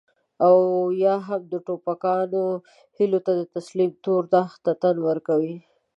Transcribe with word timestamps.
او 0.45 0.55
يا 1.03 1.15
هم 1.27 1.41
د 1.51 1.53
ټوپکيانو 1.65 2.43
هيلو 2.97 3.19
ته 3.25 3.31
د 3.39 3.41
تسليم 3.55 3.91
تور 4.03 4.23
داغ 4.33 4.49
ته 4.63 4.71
تن 4.81 4.95
ورکول. 5.07 5.47